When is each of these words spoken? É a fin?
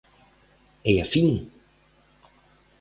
É 0.91 0.93
a 1.03 1.07
fin? 1.13 1.29